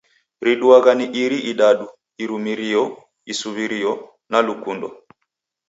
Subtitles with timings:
[0.45, 1.85] Riduagha ni iri idadu,
[2.23, 2.83] Irumirio,
[3.31, 3.91] isuw'irio,
[4.31, 4.87] na lukundo